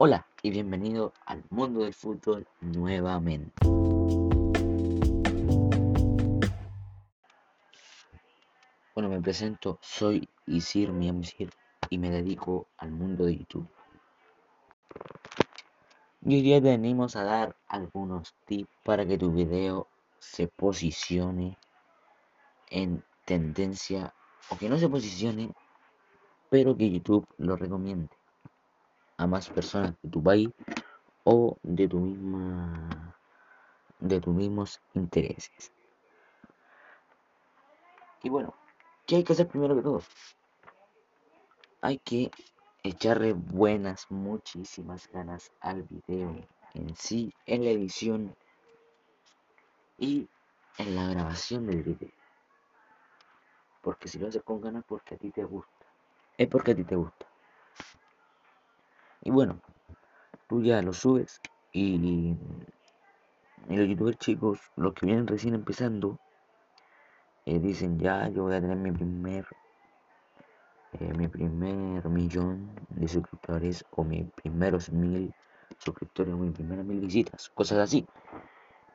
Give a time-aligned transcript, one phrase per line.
[0.00, 3.66] Hola y bienvenido al mundo del fútbol nuevamente.
[8.94, 11.50] Bueno, me presento, soy Isir Miamsir
[11.90, 13.68] y me dedico al mundo de YouTube.
[16.24, 19.88] Y hoy día venimos a dar algunos tips para que tu video
[20.20, 21.58] se posicione
[22.70, 24.14] en tendencia
[24.48, 25.52] o que no se posicione,
[26.50, 28.17] pero que YouTube lo recomiende
[29.18, 30.48] a más personas de tu país
[31.24, 33.14] o de tu misma
[34.00, 35.72] de tus mismos intereses.
[38.22, 38.54] Y bueno,
[39.06, 40.02] ¿qué hay que hacer primero que todo?
[41.80, 42.30] Hay que
[42.82, 46.34] echarle buenas, muchísimas ganas al video
[46.74, 48.36] en sí, en la edición
[49.98, 50.28] y
[50.78, 52.12] en la grabación del video.
[53.82, 55.86] Porque si lo haces con ganas, porque a ti te gusta.
[56.36, 57.26] Es porque a ti te gusta.
[59.22, 59.60] Y bueno,
[60.48, 61.40] tú ya lo subes
[61.72, 62.36] y,
[63.68, 66.18] los youtubers chicos, los que vienen recién empezando,
[67.44, 69.46] eh, dicen ya yo voy a tener mi primer
[70.92, 75.34] eh, mi primer millón de suscriptores o mis primeros mil
[75.78, 78.06] suscriptores o mis primeras mil visitas, cosas así.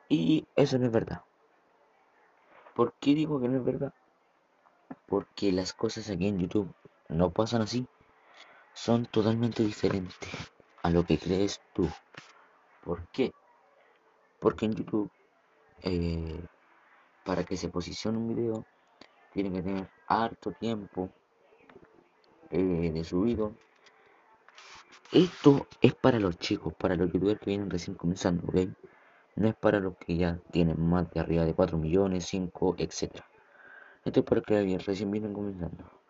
[0.08, 1.22] Y eso no es verdad.
[2.74, 3.94] ¿Por qué digo que no es verdad?
[5.06, 6.74] Porque las cosas aquí en YouTube
[7.08, 7.86] no pasan así
[8.74, 10.28] son totalmente diferentes
[10.82, 11.88] a lo que crees tú.
[12.84, 13.32] ¿Por qué?
[14.40, 15.10] Porque en YouTube,
[15.82, 16.44] eh,
[17.24, 18.66] para que se posicione un video,
[19.32, 21.10] tiene que tener harto tiempo
[22.50, 23.54] eh, de subido.
[25.12, 28.68] Esto es para los chicos, para los youtubers que vienen recién comenzando, ¿ok?
[29.36, 33.22] No es para los que ya tienen más de arriba de 4 millones, 5, etc.
[34.04, 36.03] Esto es para que recién vienen comenzando.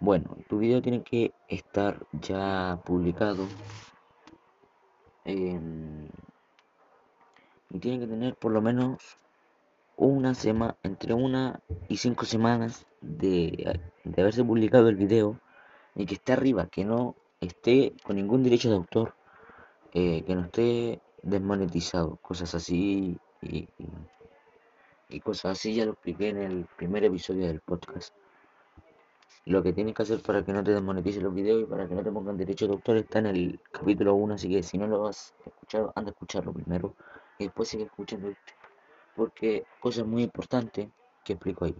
[0.00, 3.48] Bueno, tu video tiene que estar ya publicado.
[5.24, 5.58] y
[7.80, 9.18] tiene que tener por lo menos
[9.96, 15.40] una semana, entre una y cinco semanas de, de haberse publicado el video
[15.96, 19.14] y que esté arriba, que no esté con ningún derecho de autor,
[19.92, 23.68] eh, que no esté desmonetizado, cosas así y,
[25.08, 28.14] y cosas así ya lo expliqué en el primer episodio del podcast.
[29.46, 31.94] Lo que tienes que hacer para que no te desmoneticen los videos y para que
[31.94, 34.86] no te pongan derecho de autor está en el capítulo 1, así que si no
[34.86, 36.94] lo has escuchado, anda a escucharlo primero
[37.38, 38.52] y después sigue escuchando este.
[39.16, 40.88] Porque cosas muy importantes
[41.24, 41.74] que explico ahí.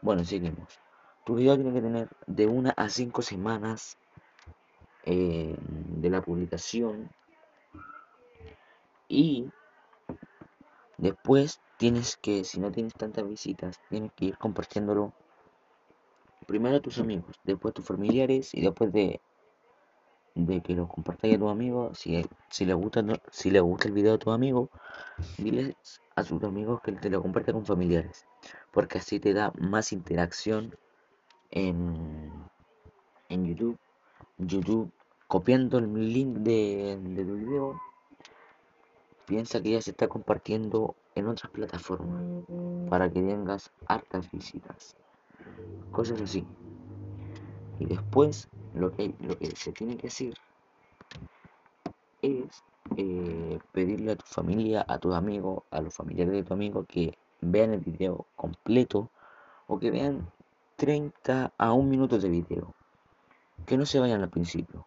[0.00, 0.80] Bueno, seguimos.
[1.24, 3.96] Tu video tiene que tener de una a cinco semanas
[5.04, 7.10] eh, de la publicación
[9.08, 9.50] y
[10.96, 15.12] después tienes que, si no tienes tantas visitas, tienes que ir compartiéndolo
[16.52, 19.22] primero tus amigos, después tus familiares y después de,
[20.34, 24.16] de que lo compartáis a tus amigos, si, si gusta si le gusta el video
[24.16, 24.68] a tus amigos,
[25.38, 25.74] diles
[26.14, 28.26] a tus amigos que te lo comparte con familiares,
[28.70, 30.76] porque así te da más interacción
[31.50, 32.30] en,
[33.30, 33.78] en YouTube.
[34.36, 34.92] YouTube
[35.28, 37.80] copiando el link de, de tu video
[39.24, 42.22] piensa que ya se está compartiendo en otras plataformas
[42.90, 44.98] para que tengas hartas visitas
[45.90, 46.46] cosas así.
[47.78, 50.34] Y después lo que, lo que se tiene que hacer
[52.22, 52.62] es
[52.96, 57.16] eh, pedirle a tu familia, a tus amigos, a los familiares de tu amigo que
[57.40, 59.10] vean el video completo
[59.66, 60.30] o que vean
[60.76, 62.74] 30 a 1 minuto de video.
[63.66, 64.86] Que no se vayan al principio.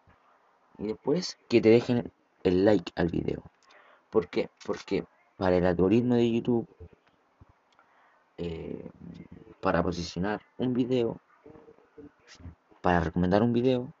[0.78, 2.12] Y después que te dejen
[2.42, 3.42] el like al video.
[4.10, 4.50] ¿Por qué?
[4.64, 5.04] Porque
[5.36, 6.68] para el algoritmo de YouTube
[8.38, 8.90] eh,
[9.60, 11.20] para posicionar un video,
[12.80, 13.92] para recomendar un video,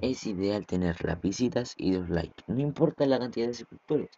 [0.00, 2.44] es ideal tener las visitas y los likes.
[2.46, 4.10] No importa la cantidad de suscriptores.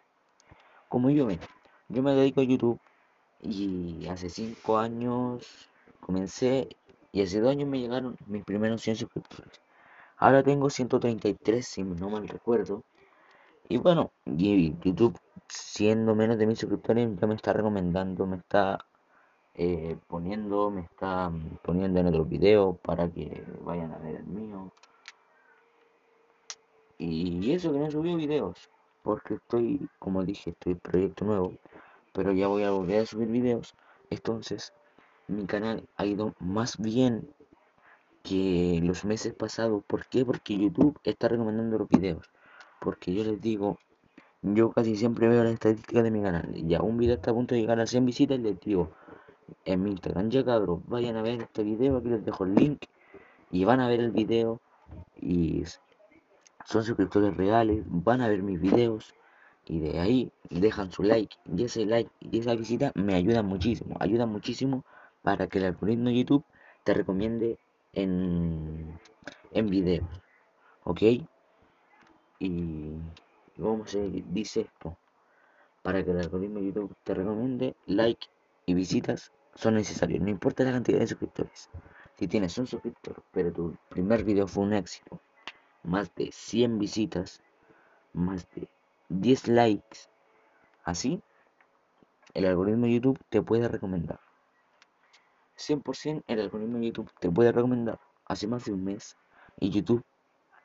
[0.88, 1.38] Como yo me,
[1.88, 2.80] yo me dedico a YouTube
[3.40, 5.68] y hace 5 años
[6.00, 6.68] comencé
[7.12, 9.60] y hace 2 años me llegaron mis primeros 100 suscriptores.
[10.16, 12.84] Ahora tengo 133 si no mal recuerdo.
[13.68, 15.18] Y bueno, YouTube
[15.48, 18.84] siendo menos de mil suscriptores ya me está recomendando, me está
[19.54, 21.32] eh, poniendo, me está
[21.62, 24.72] poniendo en otros videos para que vayan a ver el mío.
[26.98, 28.68] Y eso que no he subido videos,
[29.02, 31.54] porque estoy, como dije, estoy proyecto nuevo,
[32.12, 33.74] pero ya voy a volver a subir videos.
[34.10, 34.72] Entonces,
[35.28, 37.32] mi canal ha ido más bien
[38.22, 39.82] que los meses pasados.
[39.86, 40.24] ¿Por qué?
[40.24, 42.28] Porque YouTube está recomendando los videos.
[42.80, 43.78] Porque yo les digo,
[44.42, 46.52] yo casi siempre veo las estadísticas de mi canal.
[46.66, 48.90] Ya un video está a punto de llegar a 100 visitas y les digo,
[49.64, 50.30] en mi Instagram.
[50.30, 52.84] Ya cabros, vayan a ver este video, aquí les dejo el link
[53.50, 54.60] y van a ver el video
[55.20, 55.64] y
[56.64, 59.14] son suscriptores reales, van a ver mis videos
[59.66, 63.96] y de ahí dejan su like y ese like y esa visita me ayuda muchísimo,
[64.00, 64.84] ayuda muchísimo
[65.22, 66.44] para que el algoritmo de YouTube
[66.84, 67.58] te recomiende
[67.92, 68.98] en,
[69.52, 70.08] en videos,
[70.84, 71.02] ¿ok?
[72.38, 72.92] Y
[73.60, 74.96] cómo se dice esto,
[75.82, 78.28] para que el algoritmo de YouTube te recomiende, like
[78.66, 81.70] y visitas son necesarios, no importa la cantidad de suscriptores.
[82.18, 85.20] Si tienes un suscriptor, pero tu primer video fue un éxito,
[85.82, 87.42] más de 100 visitas,
[88.12, 88.68] más de
[89.08, 89.98] 10 likes,
[90.84, 91.22] así,
[92.34, 94.20] el algoritmo de YouTube te puede recomendar.
[95.56, 97.98] 100% el algoritmo de YouTube te puede recomendar.
[98.26, 99.16] Hace más de un mes
[99.58, 100.02] y YouTube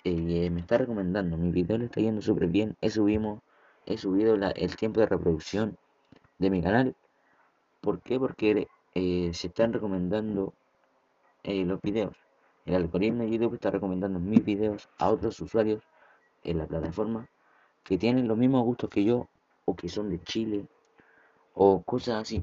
[0.03, 1.37] eh, me está recomendando.
[1.37, 2.77] Mi video le está yendo súper bien.
[2.81, 3.41] He, subimos,
[3.85, 5.77] he subido el tiempo de reproducción
[6.37, 6.95] de mi canal.
[7.85, 8.19] ¿Por qué?
[8.19, 10.55] Porque eh, se están recomendando
[11.43, 12.17] eh, los videos.
[12.65, 15.83] El algoritmo de YouTube está recomendando mis videos a otros usuarios
[16.43, 17.29] en la plataforma
[17.83, 19.29] que tienen los mismos gustos que yo
[19.65, 20.65] o que son de Chile
[21.53, 22.41] o cosas así.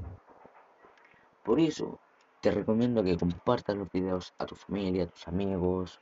[1.43, 1.99] Por eso
[2.39, 5.99] te recomiendo que compartas los videos a tu familia, a tus amigos,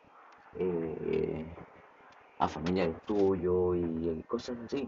[0.59, 1.47] eh,
[2.37, 4.87] a familiares tuyos y, cosas así.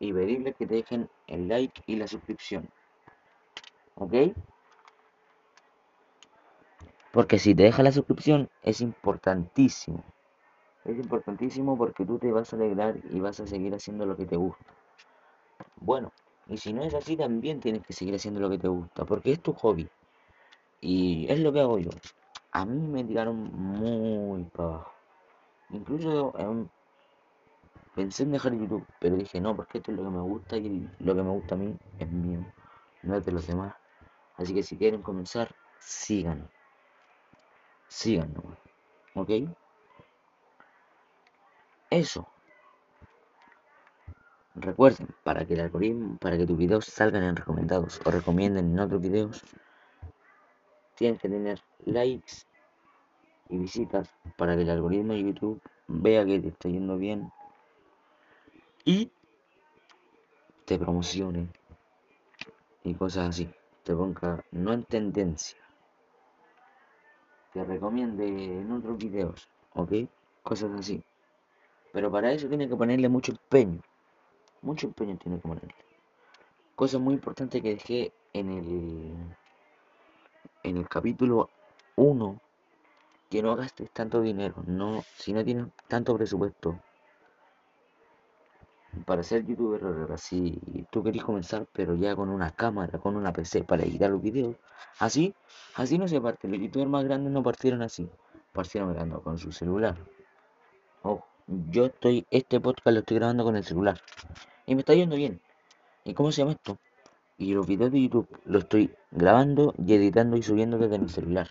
[0.00, 2.68] Y pedirles que te dejen el like y la suscripción.
[3.94, 4.14] ¿Ok?
[7.12, 10.02] Porque si te deja la suscripción es importantísimo.
[10.84, 14.26] Es importantísimo porque tú te vas a alegrar y vas a seguir haciendo lo que
[14.26, 14.64] te gusta.
[15.76, 16.10] Bueno,
[16.48, 19.32] y si no es así también tienes que seguir haciendo lo que te gusta, porque
[19.32, 19.88] es tu hobby.
[20.80, 21.90] Y es lo que hago yo.
[22.50, 24.92] A mí me tiraron muy para abajo.
[25.70, 26.32] Incluso
[27.94, 30.88] pensé en dejar YouTube, pero dije no, porque esto es lo que me gusta y
[30.98, 32.44] lo que me gusta a mí es mío,
[33.02, 33.81] no es de los demás.
[34.42, 36.50] Así que si quieren comenzar, sigan.
[37.86, 38.34] Sigan.
[39.14, 39.30] ¿Ok?
[41.90, 42.26] Eso.
[44.56, 48.80] Recuerden, para que el algoritmo, para que tus videos salgan en recomendados o recomienden en
[48.80, 49.44] otros videos,
[50.96, 52.32] tienes que tener likes
[53.48, 57.30] y visitas para que el algoritmo de YouTube vea que te está yendo bien
[58.84, 59.12] y
[60.64, 61.48] te promocione
[62.82, 63.48] y cosas así.
[63.82, 65.58] Te ponga no en tendencia,
[67.52, 69.92] te recomiende en otros videos, ¿ok?
[70.42, 71.02] Cosas así.
[71.92, 73.80] Pero para eso tiene que ponerle mucho empeño.
[74.62, 75.74] Mucho empeño tiene que ponerle.
[76.74, 79.36] Cosa muy importante que dejé en el
[80.62, 81.50] en el capítulo
[81.96, 82.40] 1
[83.28, 86.78] que no gastes tanto dinero, no, si no tienes tanto presupuesto
[89.06, 89.80] para ser youtuber,
[90.18, 90.60] si
[90.90, 94.56] tú querés comenzar, pero ya con una cámara, con una PC para editar los videos,
[94.98, 95.34] así,
[95.74, 96.48] así no se parte.
[96.48, 98.08] Los youtubers más grandes no partieron así,
[98.52, 99.96] partieron grabando con su celular.
[101.02, 104.00] Oh, yo estoy, este podcast lo estoy grabando con el celular
[104.66, 105.40] y me está yendo bien.
[106.04, 106.78] ¿Y cómo se llama esto?
[107.38, 111.48] Y los videos de YouTube los estoy grabando y editando y subiendo desde mi celular.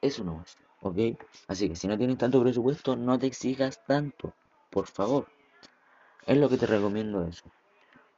[0.00, 1.18] Eso no es, ¿ok?
[1.46, 4.34] Así que si no tienes tanto presupuesto, no te exijas tanto,
[4.70, 5.26] por favor.
[6.26, 7.44] Es lo que te recomiendo eso.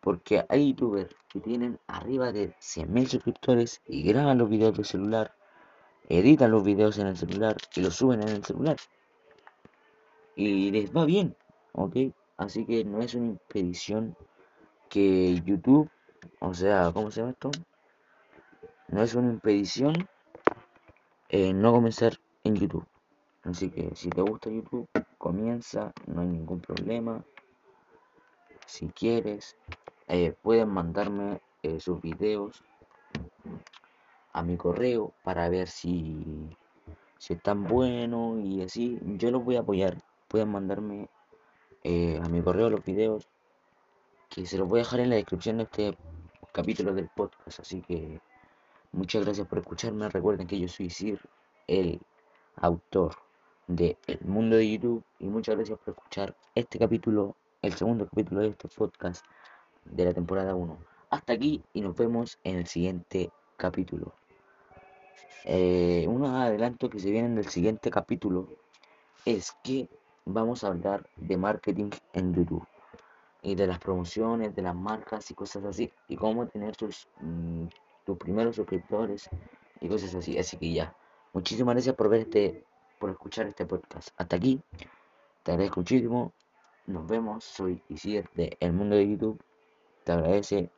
[0.00, 5.34] Porque hay youtubers que tienen arriba de 100.000 suscriptores y graban los videos del celular,
[6.08, 8.76] editan los videos en el celular y los suben en el celular.
[10.36, 11.36] Y les va bien,
[11.72, 11.96] ¿ok?
[12.36, 14.16] Así que no es una impedición
[14.90, 15.88] que YouTube
[16.40, 17.50] o sea, ¿cómo se llama esto?
[18.88, 19.94] No es una impedición
[21.28, 22.86] eh, no comenzar en YouTube.
[23.42, 27.24] Así que si te gusta YouTube, comienza, no hay ningún problema.
[28.66, 29.56] Si quieres,
[30.08, 32.62] eh, pueden mandarme eh, sus videos
[34.32, 36.56] a mi correo para ver si,
[37.18, 38.98] si están buenos y así.
[39.02, 40.02] Yo los voy a apoyar.
[40.28, 41.08] Pueden mandarme
[41.84, 43.28] a mi correo los videos
[44.34, 45.96] que se los voy a dejar en la descripción de este
[46.52, 47.60] capítulo del podcast.
[47.60, 48.20] Así que
[48.92, 50.08] muchas gracias por escucharme.
[50.08, 51.20] Recuerden que yo soy Sir,
[51.68, 52.00] el
[52.56, 53.14] autor
[53.66, 55.04] de El Mundo de YouTube.
[55.20, 59.24] Y muchas gracias por escuchar este capítulo, el segundo capítulo de este podcast
[59.86, 60.76] de la temporada 1.
[61.08, 64.12] Hasta aquí y nos vemos en el siguiente capítulo.
[65.46, 68.48] Eh, un adelanto que se viene del siguiente capítulo
[69.24, 69.88] es que
[70.26, 72.66] vamos a hablar de marketing en YouTube
[73.42, 77.64] y de las promociones, de las marcas y cosas así, y cómo tener tus, mm,
[78.04, 79.30] tus primeros suscriptores
[79.80, 80.36] y cosas así.
[80.36, 80.94] Así que ya,
[81.32, 82.62] muchísimas gracias por ver este,
[82.98, 84.10] por escuchar este podcast.
[84.18, 84.60] Hasta aquí,
[85.42, 86.34] te agradezco muchísimo.
[86.86, 89.42] Nos vemos, soy Isir de El Mundo de YouTube.
[90.04, 90.70] Te agradece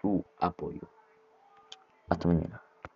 [0.00, 0.80] tu apoyo.
[2.08, 2.62] Hasta mañana.